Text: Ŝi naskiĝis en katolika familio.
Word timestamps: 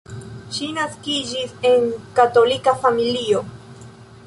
Ŝi 0.53 0.69
naskiĝis 0.77 1.53
en 1.73 1.85
katolika 2.21 2.75
familio. 2.87 3.45